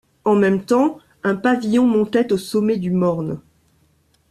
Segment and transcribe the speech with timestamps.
[0.25, 3.39] En même temps, un pavillon montait au sommet du morne.